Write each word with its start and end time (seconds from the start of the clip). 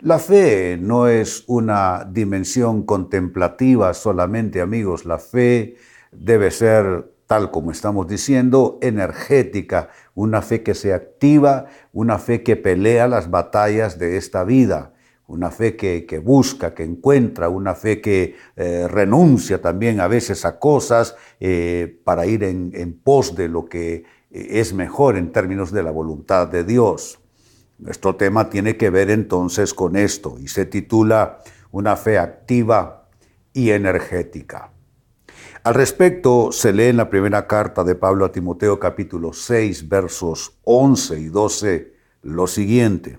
La 0.00 0.18
fe 0.18 0.78
no 0.80 1.08
es 1.08 1.44
una 1.46 2.08
dimensión 2.10 2.84
contemplativa 2.84 3.94
solamente, 3.94 4.60
amigos. 4.60 5.04
La 5.04 5.18
fe 5.18 5.76
debe 6.10 6.50
ser, 6.50 7.12
tal 7.26 7.50
como 7.50 7.70
estamos 7.70 8.06
diciendo, 8.06 8.78
energética, 8.82 9.90
una 10.14 10.42
fe 10.42 10.62
que 10.62 10.74
se 10.74 10.92
activa, 10.92 11.66
una 11.92 12.18
fe 12.18 12.42
que 12.42 12.56
pelea 12.56 13.08
las 13.08 13.30
batallas 13.30 13.98
de 13.98 14.16
esta 14.16 14.44
vida, 14.44 14.92
una 15.26 15.50
fe 15.50 15.76
que, 15.76 16.18
busca, 16.18 16.74
que 16.74 16.82
encuentra, 16.82 17.48
una 17.48 17.74
fe 17.74 18.00
que 18.00 18.36
eh, 18.56 18.86
renuncia 18.88 19.62
también 19.62 20.00
a 20.00 20.08
veces 20.08 20.44
a 20.44 20.58
cosas 20.58 21.16
eh, 21.40 22.00
para 22.04 22.26
ir 22.26 22.44
en 22.44 23.00
pos 23.02 23.34
de 23.34 23.48
lo 23.48 23.64
que 23.64 24.04
eh, 24.32 24.60
es 24.60 24.72
mejor 24.72 25.16
en 25.16 25.30
términos 25.32 25.70
de 25.72 25.82
la 25.82 25.90
voluntad 25.90 26.48
de 26.48 26.64
Dios. 26.64 27.21
Nuestro 27.82 28.14
tema 28.14 28.48
tiene 28.48 28.76
que 28.76 28.90
ver 28.90 29.10
entonces 29.10 29.74
con 29.74 29.96
esto 29.96 30.36
y 30.38 30.46
se 30.46 30.66
titula 30.66 31.40
Una 31.72 31.96
fe 31.96 32.16
activa 32.16 33.08
y 33.52 33.70
energética. 33.70 34.70
Al 35.64 35.74
respecto, 35.74 36.52
se 36.52 36.72
lee 36.72 36.84
en 36.84 36.96
la 36.96 37.10
primera 37.10 37.48
carta 37.48 37.82
de 37.82 37.96
Pablo 37.96 38.24
a 38.24 38.30
Timoteo 38.30 38.78
capítulo 38.78 39.32
6 39.32 39.88
versos 39.88 40.60
11 40.62 41.18
y 41.18 41.26
12 41.26 41.92
lo 42.22 42.46
siguiente. 42.46 43.18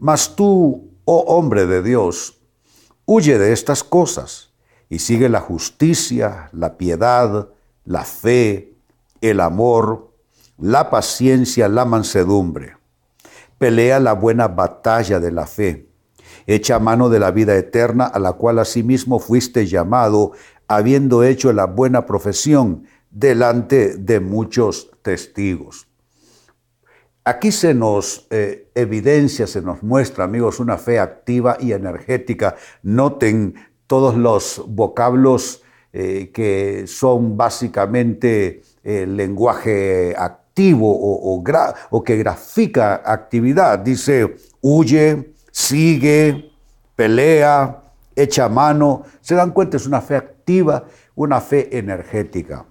Mas 0.00 0.34
tú, 0.34 0.90
oh 1.04 1.20
hombre 1.28 1.66
de 1.66 1.80
Dios, 1.80 2.40
huye 3.04 3.38
de 3.38 3.52
estas 3.52 3.84
cosas 3.84 4.52
y 4.88 4.98
sigue 4.98 5.28
la 5.28 5.40
justicia, 5.40 6.50
la 6.52 6.76
piedad, 6.76 7.50
la 7.84 8.04
fe, 8.04 8.74
el 9.20 9.38
amor, 9.38 10.12
la 10.58 10.90
paciencia, 10.90 11.68
la 11.68 11.84
mansedumbre 11.84 12.79
pelea 13.60 14.00
la 14.00 14.14
buena 14.14 14.48
batalla 14.48 15.20
de 15.20 15.30
la 15.30 15.46
fe, 15.46 15.86
echa 16.46 16.78
mano 16.78 17.10
de 17.10 17.18
la 17.18 17.30
vida 17.30 17.54
eterna 17.54 18.06
a 18.06 18.18
la 18.18 18.32
cual 18.32 18.58
asimismo 18.58 19.18
fuiste 19.18 19.66
llamado, 19.66 20.32
habiendo 20.66 21.22
hecho 21.24 21.52
la 21.52 21.66
buena 21.66 22.06
profesión 22.06 22.86
delante 23.10 23.98
de 23.98 24.18
muchos 24.18 24.90
testigos. 25.02 25.88
Aquí 27.22 27.52
se 27.52 27.74
nos 27.74 28.26
eh, 28.30 28.70
evidencia, 28.74 29.46
se 29.46 29.60
nos 29.60 29.82
muestra, 29.82 30.24
amigos, 30.24 30.58
una 30.58 30.78
fe 30.78 30.98
activa 30.98 31.58
y 31.60 31.72
energética. 31.72 32.56
Noten 32.82 33.56
todos 33.86 34.16
los 34.16 34.64
vocablos 34.68 35.62
eh, 35.92 36.30
que 36.32 36.86
son 36.86 37.36
básicamente 37.36 38.62
el 38.82 39.18
lenguaje 39.18 40.14
activo 40.16 40.39
o, 40.82 41.42
o, 41.90 42.04
que 42.04 42.16
grafica 42.16 43.02
actividad. 43.04 43.78
Dice, 43.78 44.36
huye, 44.60 45.32
sigue, 45.50 46.52
pelea, 46.96 47.82
echa 48.14 48.48
mano. 48.48 49.04
Se 49.20 49.34
dan 49.34 49.52
cuenta, 49.52 49.76
es 49.76 49.86
una 49.86 50.00
fe 50.00 50.16
activa, 50.16 50.84
una 51.14 51.40
fe 51.40 51.78
energética. 51.78 52.66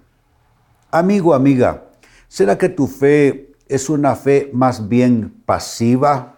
Amigo, 0.90 1.34
amiga, 1.34 1.84
¿será 2.28 2.58
que 2.58 2.68
tu 2.68 2.86
fe 2.86 3.52
es 3.68 3.88
una 3.88 4.16
fe 4.16 4.50
más 4.52 4.88
bien 4.88 5.42
pasiva? 5.44 6.36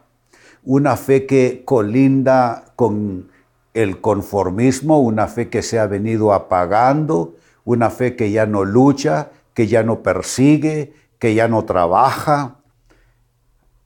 Una 0.64 0.96
fe 0.96 1.26
que 1.26 1.62
colinda 1.64 2.64
con 2.76 3.30
el 3.74 4.00
conformismo, 4.00 5.00
una 5.00 5.26
fe 5.26 5.48
que 5.48 5.62
se 5.62 5.78
ha 5.78 5.86
venido 5.86 6.32
apagando, 6.32 7.34
una 7.64 7.90
fe 7.90 8.16
que 8.16 8.30
ya 8.30 8.46
no 8.46 8.64
lucha, 8.64 9.30
que 9.54 9.66
ya 9.66 9.82
no 9.82 10.02
persigue, 10.02 10.92
que 11.22 11.36
ya 11.36 11.46
no 11.46 11.64
trabaja. 11.64 12.56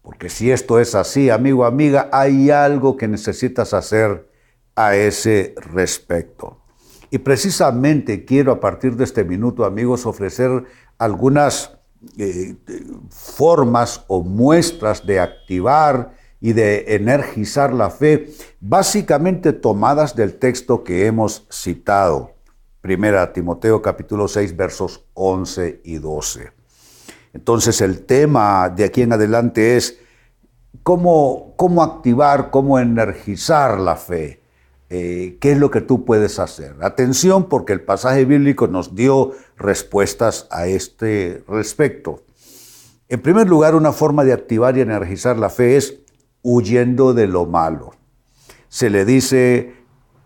Porque 0.01 0.31
si 0.31 0.51
esto 0.51 0.81
es 0.81 0.95
así, 0.95 1.29
amigo, 1.29 1.67
amiga, 1.67 2.09
hay 2.11 2.49
algo 2.49 2.97
que 2.97 3.09
necesitas 3.09 3.75
hacer 3.75 4.27
a 4.75 4.97
ese 4.97 5.55
respecto. 5.59 6.63
Y 7.11 7.19
precisamente 7.19 8.25
quiero 8.25 8.53
a 8.53 8.59
partir 8.59 8.97
de 8.97 9.05
este 9.05 9.23
minuto, 9.23 9.67
amigos, 9.67 10.07
ofrecer 10.07 10.65
algunas 10.97 11.79
eh, 12.17 12.55
formas 13.11 14.03
o 14.07 14.23
muestras 14.23 15.05
de 15.05 15.21
activar 15.21 16.15
y 16.41 16.55
de 16.55 16.95
energizar 16.95 17.75
la 17.75 17.91
fe, 17.91 18.33
básicamente 18.61 19.53
tomadas 19.53 20.17
del 20.17 20.39
texto 20.39 20.83
que 20.83 21.05
hemos 21.05 21.47
citado. 21.53 22.31
Primera 22.81 23.31
Timoteo 23.35 23.83
capítulo 23.83 24.27
6 24.27 24.57
versos 24.57 25.05
11 25.13 25.83
y 25.85 25.99
12. 25.99 26.56
Entonces 27.37 27.83
el 27.83 28.07
tema 28.07 28.71
de 28.71 28.85
aquí 28.85 29.03
en 29.03 29.13
adelante 29.13 29.77
es 29.77 29.99
cómo, 30.83 31.55
activar, 31.83 32.51
cómo 32.51 32.79
energizar 32.79 33.79
la 33.79 33.97
fe. 33.97 34.41
Eh, 34.89 35.37
¿Qué 35.39 35.53
es 35.53 35.59
lo 35.59 35.71
que 35.71 35.83
tú 35.83 36.07
puedes 36.07 36.39
hacer? 36.39 36.77
Atención 36.81 37.51
porque 37.51 37.75
el 37.75 37.83
pasaje 37.83 38.25
bíblico 38.25 38.69
nos 38.69 38.95
dio 38.95 39.33
respuestas 39.59 40.49
a 40.51 40.67
este 40.67 41.45
respecto. 41.47 42.23
En 43.11 43.21
primer 43.21 43.47
lugar, 43.47 43.75
una 43.75 43.93
forma 43.93 44.25
de 44.25 44.33
activar 44.33 44.79
y 44.79 44.81
energizar 44.81 45.37
la 45.37 45.51
fe 45.51 45.77
es 45.77 45.99
huyendo 46.41 47.13
de 47.13 47.27
lo 47.27 47.45
malo. 47.45 47.91
Se 48.71 48.89
le 48.89 49.05
dice 49.05 49.75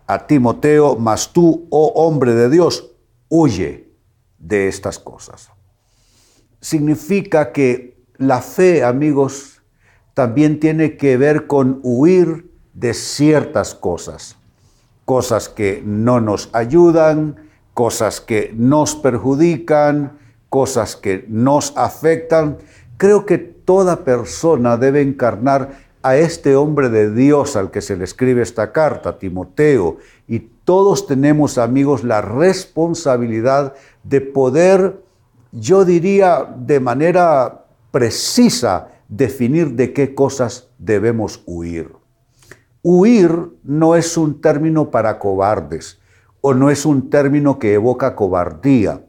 a 0.07 0.27
Timoteo, 0.27 0.95
mas 0.95 1.33
tú, 1.33 1.67
oh 1.71 1.91
hombre 1.93 2.35
de 2.35 2.49
Dios, 2.49 2.93
huye 3.27 3.89
de 4.37 4.69
estas 4.69 4.97
cosas 4.97 5.51
significa 6.61 7.51
que 7.51 7.97
la 8.17 8.41
fe, 8.41 8.83
amigos, 8.83 9.61
también 10.13 10.59
tiene 10.59 10.95
que 10.95 11.17
ver 11.17 11.47
con 11.47 11.79
huir 11.83 12.51
de 12.73 12.93
ciertas 12.93 13.75
cosas. 13.75 14.37
Cosas 15.05 15.49
que 15.49 15.81
no 15.83 16.21
nos 16.21 16.49
ayudan, 16.53 17.35
cosas 17.73 18.21
que 18.21 18.53
nos 18.55 18.95
perjudican, 18.95 20.19
cosas 20.49 20.95
que 20.95 21.25
nos 21.27 21.73
afectan. 21.75 22.57
Creo 22.97 23.25
que 23.25 23.37
toda 23.37 24.03
persona 24.03 24.77
debe 24.77 25.01
encarnar 25.01 25.91
a 26.03 26.15
este 26.15 26.55
hombre 26.55 26.89
de 26.89 27.13
Dios 27.13 27.55
al 27.55 27.71
que 27.71 27.81
se 27.81 27.95
le 27.95 28.03
escribe 28.03 28.41
esta 28.41 28.71
carta, 28.71 29.19
Timoteo, 29.19 29.97
y 30.27 30.39
todos 30.39 31.07
tenemos, 31.07 31.57
amigos, 31.57 32.03
la 32.03 32.21
responsabilidad 32.21 33.73
de 34.03 34.21
poder 34.21 35.01
yo 35.51 35.85
diría 35.85 36.47
de 36.57 36.79
manera 36.79 37.65
precisa 37.91 38.89
definir 39.07 39.73
de 39.73 39.93
qué 39.93 40.15
cosas 40.15 40.69
debemos 40.77 41.43
huir. 41.45 41.91
Huir 42.81 43.49
no 43.63 43.95
es 43.95 44.17
un 44.17 44.41
término 44.41 44.89
para 44.89 45.19
cobardes 45.19 45.99
o 46.41 46.53
no 46.53 46.69
es 46.71 46.85
un 46.85 47.09
término 47.09 47.59
que 47.59 47.73
evoca 47.73 48.15
cobardía. 48.15 49.03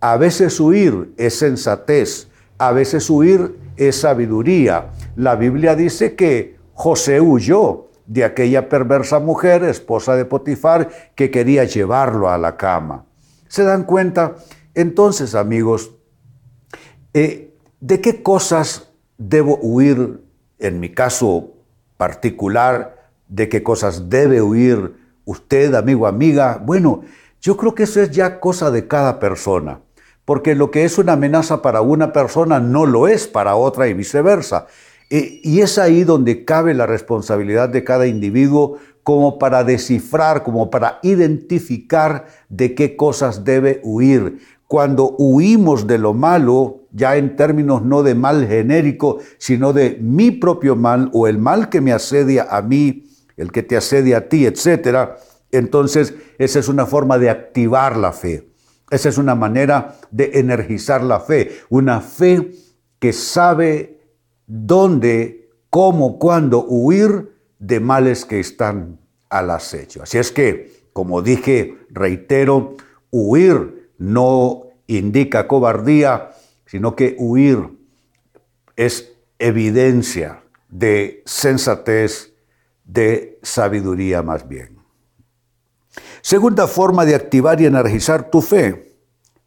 A 0.00 0.16
veces 0.18 0.60
huir 0.60 1.14
es 1.16 1.38
sensatez, 1.38 2.28
a 2.58 2.72
veces 2.72 3.08
huir 3.08 3.56
es 3.76 3.96
sabiduría. 4.00 4.90
La 5.16 5.36
Biblia 5.36 5.74
dice 5.74 6.14
que 6.14 6.56
José 6.74 7.20
huyó 7.20 7.88
de 8.06 8.24
aquella 8.24 8.68
perversa 8.68 9.18
mujer, 9.18 9.64
esposa 9.64 10.14
de 10.14 10.26
Potifar, 10.26 10.90
que 11.14 11.30
quería 11.30 11.64
llevarlo 11.64 12.28
a 12.28 12.36
la 12.36 12.56
cama. 12.56 13.06
¿Se 13.48 13.64
dan 13.64 13.84
cuenta? 13.84 14.34
Entonces, 14.74 15.34
amigos, 15.34 15.92
eh, 17.12 17.54
¿de 17.80 18.00
qué 18.00 18.22
cosas 18.22 18.90
debo 19.18 19.58
huir 19.62 20.20
en 20.58 20.80
mi 20.80 20.90
caso 20.90 21.52
particular? 21.96 23.10
¿De 23.28 23.48
qué 23.48 23.62
cosas 23.62 24.10
debe 24.10 24.42
huir 24.42 24.94
usted, 25.24 25.74
amigo, 25.74 26.06
amiga? 26.06 26.60
Bueno, 26.64 27.02
yo 27.40 27.56
creo 27.56 27.74
que 27.74 27.84
eso 27.84 28.00
es 28.02 28.10
ya 28.10 28.40
cosa 28.40 28.70
de 28.70 28.88
cada 28.88 29.20
persona, 29.20 29.80
porque 30.24 30.54
lo 30.54 30.70
que 30.70 30.84
es 30.84 30.98
una 30.98 31.12
amenaza 31.12 31.62
para 31.62 31.80
una 31.80 32.12
persona 32.12 32.58
no 32.58 32.84
lo 32.84 33.06
es 33.06 33.28
para 33.28 33.54
otra 33.54 33.86
y 33.86 33.94
viceversa. 33.94 34.66
Eh, 35.10 35.40
y 35.44 35.60
es 35.60 35.78
ahí 35.78 36.02
donde 36.02 36.44
cabe 36.44 36.74
la 36.74 36.86
responsabilidad 36.86 37.68
de 37.68 37.84
cada 37.84 38.06
individuo 38.06 38.78
como 39.04 39.38
para 39.38 39.62
descifrar, 39.62 40.42
como 40.42 40.70
para 40.70 40.98
identificar 41.02 42.26
de 42.48 42.74
qué 42.74 42.96
cosas 42.96 43.44
debe 43.44 43.80
huir 43.84 44.38
cuando 44.74 45.14
huimos 45.18 45.86
de 45.86 45.98
lo 45.98 46.14
malo, 46.14 46.88
ya 46.90 47.16
en 47.16 47.36
términos 47.36 47.82
no 47.82 48.02
de 48.02 48.16
mal 48.16 48.44
genérico, 48.48 49.20
sino 49.38 49.72
de 49.72 49.96
mi 50.00 50.32
propio 50.32 50.74
mal 50.74 51.10
o 51.12 51.28
el 51.28 51.38
mal 51.38 51.68
que 51.68 51.80
me 51.80 51.92
asedia 51.92 52.48
a 52.50 52.60
mí, 52.60 53.04
el 53.36 53.52
que 53.52 53.62
te 53.62 53.76
asedia 53.76 54.16
a 54.16 54.28
ti, 54.28 54.46
etc., 54.46 55.10
Entonces, 55.52 56.14
esa 56.38 56.58
es 56.58 56.66
una 56.66 56.86
forma 56.86 57.18
de 57.18 57.30
activar 57.30 57.96
la 57.96 58.10
fe. 58.10 58.50
Esa 58.90 59.10
es 59.10 59.16
una 59.16 59.36
manera 59.36 59.94
de 60.10 60.40
energizar 60.40 61.04
la 61.04 61.20
fe. 61.20 61.52
Una 61.68 62.00
fe 62.00 62.50
que 62.98 63.12
sabe 63.12 64.00
dónde, 64.48 65.50
cómo, 65.70 66.18
cuándo 66.18 66.64
huir 66.66 67.30
de 67.60 67.78
males 67.78 68.24
que 68.24 68.40
están 68.40 68.98
al 69.28 69.50
acecho. 69.52 70.02
Así 70.02 70.18
es 70.18 70.32
que, 70.32 70.88
como 70.92 71.22
dije, 71.22 71.78
reitero, 71.90 72.74
huir 73.12 73.84
no 73.98 74.63
indica 74.86 75.46
cobardía, 75.46 76.32
sino 76.66 76.96
que 76.96 77.16
huir 77.18 77.70
es 78.76 79.12
evidencia 79.38 80.42
de 80.68 81.22
sensatez, 81.26 82.32
de 82.84 83.38
sabiduría 83.42 84.22
más 84.22 84.48
bien. 84.48 84.78
Segunda 86.20 86.66
forma 86.66 87.04
de 87.04 87.14
activar 87.14 87.60
y 87.60 87.66
energizar 87.66 88.30
tu 88.30 88.40
fe, 88.40 88.96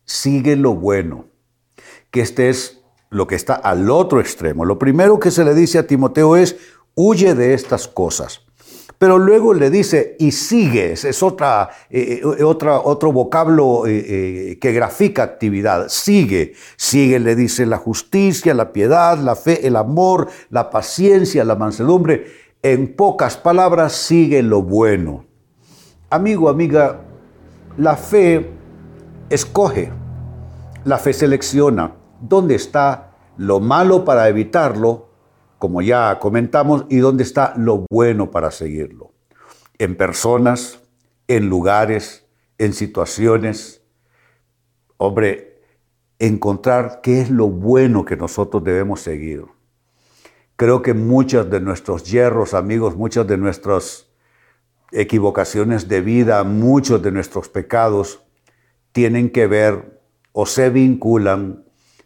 sigue 0.06 0.56
lo 0.56 0.76
bueno, 0.76 1.26
que 2.12 2.22
este 2.22 2.50
es 2.50 2.82
lo 3.10 3.28
que 3.28 3.36
está 3.36 3.56
al 3.56 3.90
otro 3.90 4.20
extremo. 4.20 4.66
Lo 4.66 4.80
primero 4.80 5.20
que 5.20 5.32
se 5.32 5.44
le 5.44 5.54
dice 5.54 5.80
a 5.80 5.88
Timoteo 5.88 6.36
es, 6.36 6.58
huye 6.96 7.36
de 7.36 7.54
estas 7.54 7.88
cosas. 7.88 8.47
Pero 8.98 9.20
luego 9.20 9.54
le 9.54 9.70
dice, 9.70 10.16
y 10.18 10.32
sigues, 10.32 11.06
es 11.06 11.22
otra, 11.22 11.70
eh, 11.90 12.22
eh, 12.24 12.44
otro 12.44 13.12
vocablo 13.12 13.84
eh, 13.86 14.58
que 14.60 14.72
grafica 14.74 15.22
actividad. 15.22 15.88
Sigue, 15.90 16.54
sigue, 16.78 17.20
le 17.20 17.36
dice 17.36 17.68
la 17.68 17.78
justicia, 17.78 18.56
la 18.56 18.74
piedad, 18.74 19.20
la 19.20 19.36
fe, 19.36 19.68
el 19.68 19.76
amor, 19.76 20.30
la 20.50 20.72
paciencia, 20.72 21.46
la 21.46 21.56
mansedumbre. 21.56 22.26
En 22.64 22.96
pocas 22.96 23.38
palabras, 23.38 23.94
sigue 23.94 24.42
lo 24.42 24.64
bueno. 24.64 25.26
Amigo, 26.10 26.50
amiga, 26.50 27.02
la 27.78 27.98
fe 27.98 28.50
escoge, 29.30 29.92
la 30.86 30.98
fe 30.98 31.14
selecciona 31.14 31.94
dónde 32.20 32.56
está 32.56 33.12
lo 33.38 33.60
malo 33.60 34.04
para 34.04 34.28
evitarlo 34.28 35.07
como 35.60 35.82
ya 35.82 36.20
comentamos, 36.20 36.86
y 36.90 36.98
dónde 36.98 37.24
está 37.24 37.54
lo 37.58 37.86
bueno 37.90 38.32
para 38.32 38.52
seguirlo. 38.52 39.14
En 39.78 39.96
personas, 39.96 40.80
en 41.28 41.50
lugares, 41.50 42.26
en 42.58 42.74
situaciones. 42.74 43.82
Hombre, 44.98 45.62
encontrar 46.20 47.02
qué 47.02 47.22
es 47.22 47.30
lo 47.30 47.50
bueno 47.50 48.06
que 48.06 48.18
nosotros 48.18 48.64
debemos 48.64 49.02
seguir. 49.02 49.46
Creo 50.56 50.82
que 50.82 50.94
muchos 50.94 51.50
de 51.50 51.60
nuestros 51.60 52.04
hierros, 52.10 52.54
amigos, 52.56 52.96
muchas 52.96 53.28
de 53.28 53.38
nuestras 53.38 54.08
equivocaciones 54.92 55.88
de 55.88 56.02
vida, 56.02 56.44
muchos 56.44 57.02
de 57.02 57.12
nuestros 57.12 57.50
pecados 57.50 58.24
tienen 58.92 59.30
que 59.30 59.46
ver 59.46 60.02
o 60.32 60.46
se 60.46 60.70
vinculan 60.70 61.66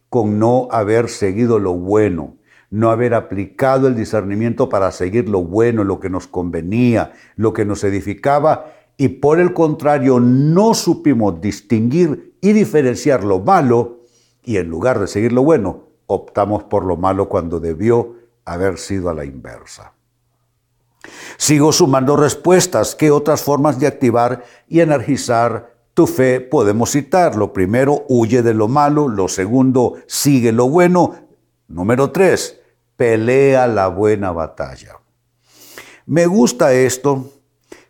con 0.09 0.39
no 0.39 0.67
haber 0.71 1.07
seguido 1.07 1.59
lo 1.59 1.73
bueno, 1.73 2.37
no 2.71 2.89
haber 2.89 3.13
aplicado 3.13 3.87
el 3.87 3.95
discernimiento 3.95 4.69
para 4.69 4.91
seguir 4.91 5.29
lo 5.29 5.43
bueno, 5.43 5.83
lo 5.83 5.99
que 5.99 6.09
nos 6.09 6.25
convenía, 6.25 7.11
lo 7.35 7.53
que 7.53 7.65
nos 7.65 7.83
edificaba, 7.83 8.73
y 8.97 9.09
por 9.09 9.39
el 9.39 9.53
contrario 9.53 10.19
no 10.19 10.73
supimos 10.73 11.41
distinguir 11.41 12.37
y 12.41 12.53
diferenciar 12.53 13.23
lo 13.23 13.39
malo, 13.39 13.99
y 14.43 14.57
en 14.57 14.69
lugar 14.69 14.99
de 14.99 15.07
seguir 15.07 15.33
lo 15.33 15.43
bueno, 15.43 15.89
optamos 16.07 16.63
por 16.63 16.85
lo 16.85 16.97
malo 16.97 17.29
cuando 17.29 17.59
debió 17.59 18.15
haber 18.45 18.77
sido 18.77 19.09
a 19.09 19.13
la 19.13 19.25
inversa. 19.25 19.93
Sigo 21.37 21.71
sumando 21.71 22.15
respuestas. 22.15 22.95
¿Qué 22.95 23.11
otras 23.11 23.43
formas 23.43 23.79
de 23.79 23.87
activar 23.87 24.43
y 24.67 24.79
energizar 24.79 25.75
tu 25.93 26.07
fe 26.07 26.39
podemos 26.39 26.91
citar? 26.91 27.35
Lo 27.35 27.53
primero, 27.53 28.05
huye 28.07 28.43
de 28.43 28.53
lo 28.53 28.67
malo. 28.67 29.07
Lo 29.07 29.27
segundo, 29.27 29.95
sigue 30.05 30.51
lo 30.51 30.69
bueno. 30.69 31.15
Número 31.67 32.11
tres, 32.11 32.60
pelea 33.01 33.65
la 33.65 33.87
buena 33.87 34.31
batalla. 34.31 34.99
Me 36.05 36.27
gusta 36.27 36.71
esto. 36.71 37.31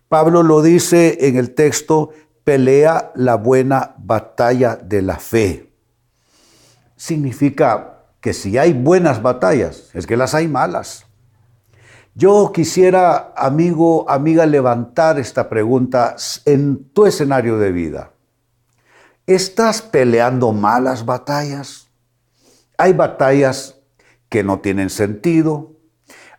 Pablo 0.07 0.41
lo 0.41 0.61
dice 0.61 1.27
en 1.27 1.35
el 1.35 1.53
texto, 1.53 2.11
pelea 2.45 3.11
la 3.15 3.35
buena 3.35 3.93
batalla 3.97 4.77
de 4.77 5.01
la 5.01 5.17
fe. 5.17 5.69
Significa 6.95 8.05
que 8.21 8.31
si 8.31 8.57
hay 8.57 8.71
buenas 8.71 9.21
batallas, 9.21 9.89
es 9.93 10.07
que 10.07 10.15
las 10.15 10.33
hay 10.33 10.47
malas. 10.47 11.05
Yo 12.15 12.53
quisiera, 12.53 13.33
amigo, 13.35 14.09
amiga, 14.09 14.45
levantar 14.45 15.19
esta 15.19 15.49
pregunta 15.49 16.15
en 16.45 16.85
tu 16.93 17.05
escenario 17.05 17.57
de 17.57 17.73
vida. 17.73 18.13
¿Estás 19.27 19.81
peleando 19.81 20.53
malas 20.53 21.03
batallas? 21.03 21.89
Hay 22.77 22.93
batallas 22.93 23.80
que 24.31 24.45
no 24.45 24.61
tienen 24.61 24.89
sentido. 24.89 25.73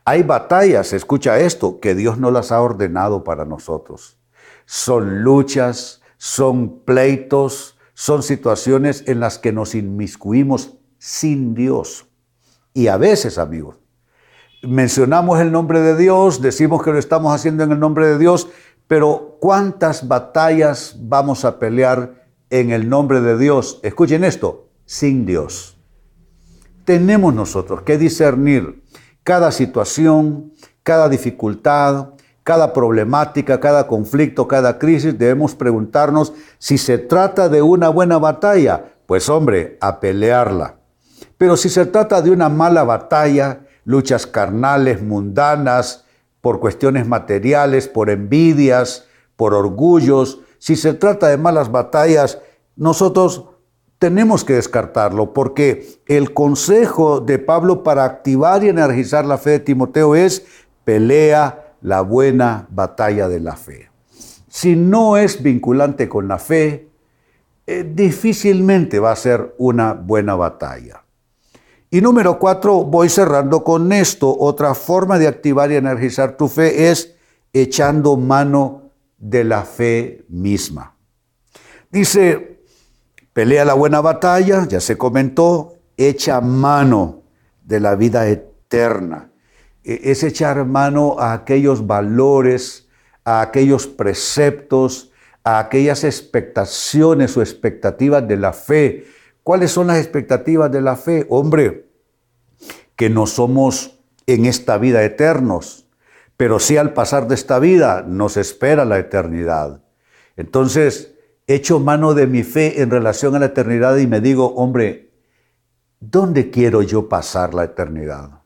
Hay 0.07 0.23
batallas, 0.23 0.95
escucha 0.95 1.39
esto, 1.39 1.79
que 1.79 1.95
Dios 1.95 2.19
no 2.19 2.31
las 2.31 2.51
ha 2.51 2.63
ordenado 2.63 3.23
para 3.23 3.45
nosotros. 3.45 4.19
Son 4.65 5.23
luchas, 5.23 6.01
son 6.17 6.81
pleitos, 6.87 7.77
son 7.93 8.23
situaciones 8.23 9.05
en 9.07 9.21
las 9.21 9.39
que 9.39 9.53
nos 9.53 9.75
inmiscuimos 9.75 10.79
sin 10.97 11.55
Dios. 11.55 12.07
Y 12.73 12.87
a 12.87 12.97
veces, 12.97 13.37
amigos, 13.37 13.77
mencionamos 14.63 15.39
el 15.41 15.53
nombre 15.53 15.83
de 15.83 15.95
Dios, 15.95 16.41
decimos 16.41 16.83
que 16.83 16.93
lo 16.93 16.99
estamos 16.99 17.35
haciendo 17.35 17.63
en 17.63 17.73
el 17.73 17.79
nombre 17.79 18.07
de 18.07 18.19
Dios, 18.19 18.49
pero 18.89 19.37
¿cuántas 19.39 20.09
batallas 20.09 20.97
vamos 20.99 21.45
a 21.45 21.59
pelear 21.59 22.27
en 22.49 22.71
el 22.71 22.89
nombre 22.89 23.21
de 23.21 23.37
Dios? 23.37 23.81
Escuchen 23.83 24.25
esto, 24.25 24.71
sin 24.87 25.27
Dios 25.27 25.77
tenemos 26.85 27.35
nosotros 27.35 27.83
que 27.83 27.99
discernir 27.99 28.83
cada 29.25 29.53
situación, 29.53 30.53
cada 30.83 31.09
dificultad, 31.09 32.11
cada 32.45 32.73
problemática, 32.73 33.61
cada 33.61 33.87
conflicto, 33.87 34.49
cada 34.49 34.79
crisis, 34.79 35.17
debemos 35.17 35.55
preguntarnos 35.55 36.33
si 36.59 36.77
se 36.79 36.99
trata 36.99 37.49
de 37.49 37.63
una 37.63 37.89
buena 37.89 38.19
batalla, 38.19 38.95
pues 39.07 39.29
hombre, 39.29 39.79
a 39.81 40.01
pelearla. 40.01 40.77
Pero 41.39 41.57
si 41.57 41.69
se 41.69 41.87
trata 41.87 42.21
de 42.21 42.31
una 42.31 42.49
mala 42.49 42.83
batalla, 42.83 43.61
luchas 43.85 44.27
carnales, 44.27 45.03
mundanas, 45.03 46.05
por 46.41 46.59
cuestiones 46.59 47.07
materiales, 47.07 47.87
por 47.87 48.11
envidias, 48.11 49.07
por 49.37 49.55
orgullos, 49.55 50.41
si 50.59 50.77
se 50.77 50.95
trata 50.95 51.29
de 51.29 51.37
malas 51.37 51.71
batallas, 51.71 52.39
nosotros 52.75 53.45
tenemos 54.03 54.45
que 54.45 54.55
descartarlo 54.55 55.33
porque 55.33 56.01
el 56.07 56.35
consejo 56.35 57.21
de 57.21 57.39
Pablo 57.39 57.85
para 57.85 58.03
activar 58.03 58.65
y 58.65 58.69
energizar 58.69 59.25
la 59.25 59.39
fe 59.39 59.51
de 59.51 59.61
Timoteo 59.61 60.17
es 60.17 60.45
pelea 60.83 61.77
la 61.83 62.01
buena 62.01 62.67
batalla 62.71 63.29
de 63.29 63.39
la 63.39 63.55
fe. 63.55 63.91
Si 64.49 64.75
no 64.75 65.17
es 65.17 65.41
vinculante 65.41 66.09
con 66.09 66.27
la 66.27 66.41
fe, 66.41 66.89
eh, 67.65 67.89
difícilmente 67.95 68.99
va 68.99 69.13
a 69.13 69.17
ser 69.17 69.55
una 69.57 69.93
buena 69.93 70.35
batalla. 70.35 71.05
Y 71.89 72.01
número 72.01 72.41
cuatro, 72.41 72.83
voy 72.83 73.09
cerrando 73.09 73.63
con 73.63 73.93
esto. 73.93 74.37
Otra 74.37 74.75
forma 74.75 75.17
de 75.21 75.29
activar 75.29 75.71
y 75.71 75.77
energizar 75.77 76.37
tu 76.37 76.49
fe 76.49 76.91
es 76.91 77.15
echando 77.53 78.17
mano 78.17 78.91
de 79.17 79.45
la 79.45 79.63
fe 79.63 80.25
misma. 80.29 80.97
Dice 81.93 82.52
Pelea 83.33 83.65
la 83.65 83.75
buena 83.75 84.01
batalla, 84.01 84.67
ya 84.69 84.81
se 84.81 84.99
comentó, 84.99 85.75
echa 85.97 86.41
mano 86.41 87.23
de 87.65 87.81
la 87.81 87.95
vida 87.95 88.29
eterna. 88.29 89.31
E, 89.85 90.11
es 90.11 90.23
echar 90.23 90.65
mano 90.67 91.19
a 91.19 91.33
aquellos 91.33 91.87
valores, 91.87 92.89
a 93.25 93.41
aquellos 93.41 93.87
preceptos, 93.87 95.13
a 95.45 95.59
aquellas 95.59 96.05
expectaciones 96.05 97.37
o 97.37 97.43
expectativas 97.43 98.27
de 98.29 98.37
la 98.37 98.53
fe. 98.53 99.07
¿Cuáles 99.43 99.73
son 99.73 99.89
las 99.89 99.99
expectativas 99.99 100.71
de 100.71 100.83
la 100.83 100.97
fe? 100.97 101.27
Hombre, 101.31 101.87
que 102.97 103.11
no 103.11 103.27
somos 103.27 103.99
en 104.27 104.45
esta 104.45 104.79
vida 104.79 105.03
eternos, 105.03 105.89
pero 106.37 106.59
sí 106.59 106.77
al 106.77 106.93
pasar 106.93 107.29
de 107.29 107.35
esta 107.35 107.59
vida 107.59 108.05
nos 108.07 108.37
espera 108.37 108.85
la 108.85 108.99
eternidad. 108.99 109.81
Entonces, 110.37 111.12
echo 111.55 111.81
mano 111.81 112.15
de 112.15 112.27
mi 112.27 112.43
fe 112.43 112.83
en 112.83 112.91
relación 112.91 113.35
a 113.35 113.39
la 113.39 113.47
eternidad 113.47 113.97
y 113.97 114.07
me 114.07 114.21
digo, 114.21 114.55
hombre, 114.55 115.13
¿dónde 116.01 116.51
quiero 116.51 116.83
yo 116.83 117.09
pasar 117.09 117.55
la 117.55 117.65
eternidad? 117.65 118.43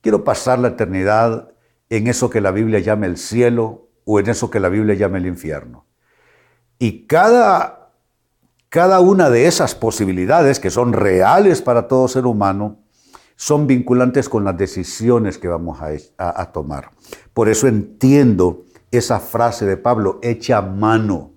Quiero 0.00 0.24
pasar 0.24 0.58
la 0.58 0.68
eternidad 0.68 1.52
en 1.88 2.06
eso 2.06 2.30
que 2.30 2.40
la 2.40 2.50
Biblia 2.50 2.80
llama 2.80 3.06
el 3.06 3.16
cielo 3.16 3.88
o 4.04 4.20
en 4.20 4.28
eso 4.28 4.50
que 4.50 4.60
la 4.60 4.68
Biblia 4.68 4.94
llama 4.94 5.18
el 5.18 5.26
infierno. 5.26 5.86
Y 6.78 7.06
cada, 7.06 7.92
cada 8.68 9.00
una 9.00 9.30
de 9.30 9.46
esas 9.46 9.74
posibilidades 9.74 10.60
que 10.60 10.70
son 10.70 10.92
reales 10.92 11.62
para 11.62 11.88
todo 11.88 12.08
ser 12.08 12.26
humano, 12.26 12.80
son 13.36 13.66
vinculantes 13.66 14.28
con 14.28 14.44
las 14.44 14.56
decisiones 14.56 15.38
que 15.38 15.48
vamos 15.48 15.78
a, 15.80 16.40
a 16.40 16.52
tomar. 16.52 16.90
Por 17.32 17.48
eso 17.48 17.66
entiendo 17.66 18.64
esa 18.90 19.18
frase 19.18 19.66
de 19.66 19.76
Pablo, 19.76 20.18
echa 20.22 20.62
mano. 20.62 21.33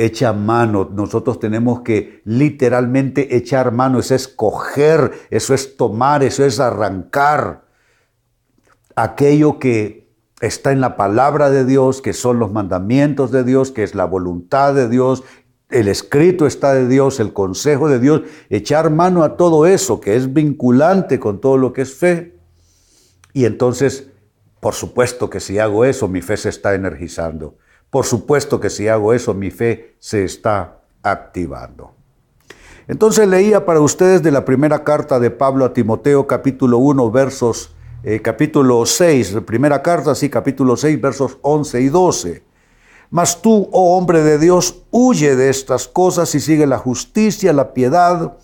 Echa 0.00 0.32
mano. 0.32 0.88
Nosotros 0.94 1.40
tenemos 1.40 1.80
que 1.80 2.22
literalmente 2.24 3.36
echar 3.36 3.72
mano. 3.72 3.98
Eso 3.98 4.14
es 4.14 4.28
coger, 4.28 5.10
eso 5.30 5.54
es 5.54 5.76
tomar, 5.76 6.22
eso 6.22 6.44
es 6.44 6.60
arrancar. 6.60 7.64
Aquello 8.94 9.58
que 9.58 10.08
está 10.40 10.70
en 10.70 10.80
la 10.80 10.96
palabra 10.96 11.50
de 11.50 11.64
Dios, 11.64 12.00
que 12.00 12.12
son 12.12 12.38
los 12.38 12.52
mandamientos 12.52 13.32
de 13.32 13.42
Dios, 13.42 13.72
que 13.72 13.82
es 13.82 13.96
la 13.96 14.04
voluntad 14.04 14.72
de 14.72 14.88
Dios, 14.88 15.24
el 15.68 15.88
escrito 15.88 16.46
está 16.46 16.74
de 16.74 16.86
Dios, 16.86 17.18
el 17.18 17.32
consejo 17.32 17.88
de 17.88 17.98
Dios, 17.98 18.22
echar 18.50 18.90
mano 18.90 19.24
a 19.24 19.36
todo 19.36 19.66
eso 19.66 20.00
que 20.00 20.14
es 20.14 20.32
vinculante 20.32 21.18
con 21.18 21.40
todo 21.40 21.56
lo 21.56 21.72
que 21.72 21.82
es 21.82 21.94
fe. 21.94 22.38
Y 23.32 23.46
entonces, 23.46 24.10
por 24.60 24.74
supuesto 24.74 25.28
que 25.28 25.40
si 25.40 25.58
hago 25.58 25.84
eso, 25.84 26.06
mi 26.06 26.22
fe 26.22 26.36
se 26.36 26.50
está 26.50 26.76
energizando. 26.76 27.56
Por 27.90 28.04
supuesto 28.04 28.60
que 28.60 28.70
si 28.70 28.88
hago 28.88 29.12
eso, 29.12 29.34
mi 29.34 29.50
fe 29.50 29.96
se 29.98 30.24
está 30.24 30.80
activando. 31.02 31.94
Entonces 32.86 33.28
leía 33.28 33.66
para 33.66 33.80
ustedes 33.80 34.22
de 34.22 34.30
la 34.30 34.44
primera 34.44 34.84
carta 34.84 35.20
de 35.20 35.30
Pablo 35.30 35.64
a 35.64 35.72
Timoteo, 35.72 36.26
capítulo 36.26 36.78
1, 36.78 37.10
versos, 37.10 37.74
eh, 38.02 38.20
capítulo 38.22 38.86
6, 38.86 39.38
primera 39.46 39.82
carta, 39.82 40.14
sí, 40.14 40.30
capítulo 40.30 40.76
6, 40.76 41.00
versos 41.00 41.38
11 41.42 41.80
y 41.82 41.88
12. 41.88 42.42
Mas 43.10 43.40
tú, 43.40 43.68
oh 43.72 43.96
hombre 43.96 44.22
de 44.22 44.38
Dios, 44.38 44.82
huye 44.90 45.34
de 45.36 45.48
estas 45.48 45.88
cosas 45.88 46.34
y 46.34 46.40
sigue 46.40 46.66
la 46.66 46.78
justicia, 46.78 47.52
la 47.52 47.72
piedad, 47.72 48.36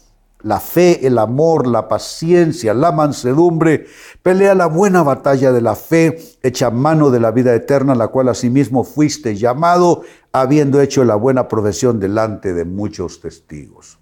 la 0.44 0.60
fe, 0.60 1.06
el 1.06 1.18
amor, 1.18 1.66
la 1.66 1.88
paciencia, 1.88 2.74
la 2.74 2.92
mansedumbre. 2.92 3.86
Pelea 4.22 4.54
la 4.54 4.66
buena 4.66 5.02
batalla 5.02 5.52
de 5.52 5.60
la 5.60 5.74
fe, 5.74 6.18
echa 6.42 6.70
mano 6.70 7.10
de 7.10 7.18
la 7.18 7.30
vida 7.30 7.54
eterna, 7.54 7.94
la 7.94 8.08
cual 8.08 8.28
asimismo 8.28 8.84
fuiste 8.84 9.36
llamado, 9.36 10.02
habiendo 10.32 10.80
hecho 10.80 11.02
la 11.04 11.16
buena 11.16 11.48
profesión 11.48 11.98
delante 11.98 12.52
de 12.52 12.64
muchos 12.64 13.20
testigos. 13.20 13.98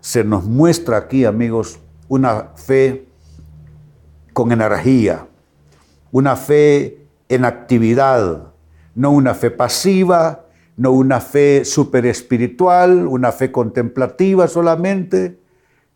Se 0.00 0.24
nos 0.24 0.44
muestra 0.44 0.96
aquí, 0.96 1.26
amigos, 1.26 1.78
una 2.08 2.52
fe 2.56 3.06
con 4.32 4.50
energía, 4.50 5.26
una 6.10 6.36
fe 6.36 7.06
en 7.28 7.44
actividad, 7.44 8.54
no 8.94 9.10
una 9.10 9.34
fe 9.34 9.50
pasiva, 9.50 10.46
no 10.78 10.92
una 10.92 11.20
fe 11.20 11.64
super 11.64 12.06
espiritual, 12.06 13.08
una 13.08 13.32
fe 13.32 13.50
contemplativa 13.50 14.46
solamente, 14.46 15.40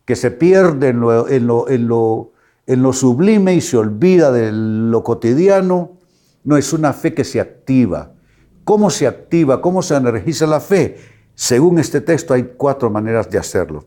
que 0.03 0.17
se 0.17 0.29
pierde 0.29 0.89
en, 0.89 0.99
lo, 0.99 1.29
en 1.29 1.87
lo, 1.87 2.93
sublime 2.93 3.55
y 3.55 3.61
se 3.61 3.77
olvida 3.77 4.33
de 4.33 4.51
lo 4.51 5.01
cotidiano. 5.01 5.97
No 6.43 6.57
es 6.57 6.73
una 6.73 6.91
fe 6.91 7.13
que 7.13 7.23
se 7.23 7.39
activa. 7.39 8.11
¿Cómo 8.65 8.89
se 8.89 9.07
activa? 9.07 9.61
¿Cómo 9.61 9.81
se 9.81 9.95
energiza 9.95 10.45
la 10.45 10.59
fe? 10.59 10.97
Según 11.33 11.79
este 11.79 12.01
texto 12.01 12.33
hay 12.33 12.51
cuatro 12.57 12.89
maneras 12.89 13.29
de 13.29 13.37
hacerlo. 13.37 13.85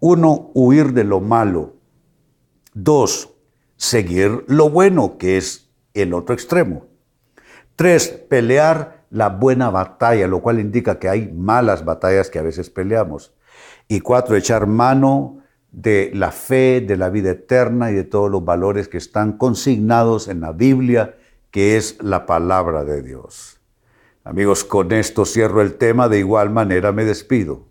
Uno, 0.00 0.50
huir 0.54 0.94
de 0.94 1.04
lo 1.04 1.20
malo. 1.20 1.74
Dos, 2.72 3.34
seguir 3.76 4.44
lo 4.46 4.70
bueno, 4.70 5.18
que 5.18 5.36
es 5.36 5.68
el 5.92 6.14
otro 6.14 6.34
extremo. 6.34 6.86
Tres, 7.76 8.08
pelear 8.08 9.01
la 9.12 9.28
buena 9.28 9.68
batalla, 9.68 10.26
lo 10.26 10.40
cual 10.40 10.58
indica 10.58 10.98
que 10.98 11.08
hay 11.08 11.30
malas 11.30 11.84
batallas 11.84 12.30
que 12.30 12.38
a 12.38 12.42
veces 12.42 12.70
peleamos. 12.70 13.34
Y 13.86 14.00
cuatro, 14.00 14.36
echar 14.36 14.66
mano 14.66 15.42
de 15.70 16.10
la 16.14 16.32
fe, 16.32 16.80
de 16.80 16.96
la 16.96 17.10
vida 17.10 17.32
eterna 17.32 17.90
y 17.90 17.94
de 17.94 18.04
todos 18.04 18.30
los 18.30 18.42
valores 18.42 18.88
que 18.88 18.96
están 18.96 19.36
consignados 19.36 20.28
en 20.28 20.40
la 20.40 20.52
Biblia, 20.52 21.16
que 21.50 21.76
es 21.76 22.02
la 22.02 22.24
palabra 22.24 22.84
de 22.84 23.02
Dios. 23.02 23.60
Amigos, 24.24 24.64
con 24.64 24.92
esto 24.92 25.26
cierro 25.26 25.60
el 25.60 25.74
tema, 25.74 26.08
de 26.08 26.18
igual 26.18 26.48
manera 26.48 26.90
me 26.92 27.04
despido. 27.04 27.66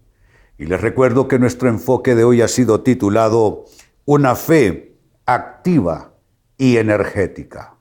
Y 0.59 0.67
les 0.67 0.79
recuerdo 0.79 1.27
que 1.27 1.39
nuestro 1.39 1.69
enfoque 1.69 2.13
de 2.13 2.23
hoy 2.23 2.43
ha 2.43 2.47
sido 2.47 2.81
titulado 2.81 3.65
Una 4.05 4.35
fe 4.35 4.95
activa 5.25 6.13
y 6.55 6.77
energética 6.77 7.80